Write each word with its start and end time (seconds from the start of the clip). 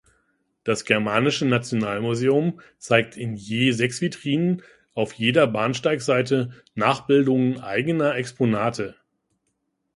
Das 0.63 0.83
Germanische 0.83 1.45
Nationalmuseum 1.45 2.59
zeigt 2.79 3.17
in 3.17 3.35
je 3.35 3.71
sechs 3.71 4.01
Vitrinen 4.01 4.63
auf 4.95 5.13
jeder 5.13 5.45
Bahnsteigseite 5.45 6.49
Nachbildungen 6.73 7.59
eigener 7.59 8.15
Exponate. 8.15 8.95